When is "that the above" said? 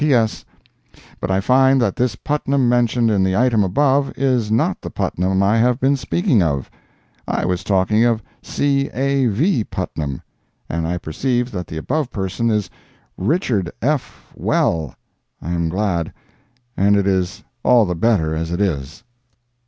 11.51-12.09